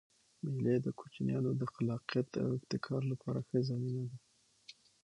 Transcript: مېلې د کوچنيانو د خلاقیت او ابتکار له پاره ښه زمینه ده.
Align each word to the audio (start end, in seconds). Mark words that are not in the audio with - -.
مېلې 0.45 0.75
د 0.81 0.87
کوچنيانو 0.99 1.51
د 1.59 1.63
خلاقیت 1.73 2.29
او 2.43 2.47
ابتکار 2.57 3.01
له 3.11 3.15
پاره 3.21 3.41
ښه 3.47 3.59
زمینه 3.69 4.03
ده. 4.09 4.17